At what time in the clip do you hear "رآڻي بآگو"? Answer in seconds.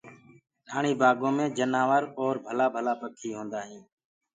0.67-1.29